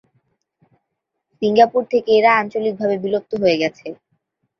[1.41, 3.87] Singapore থেকে এরা আঞ্চলিকভাবে বিলুপ্ত হয়ে গেছে।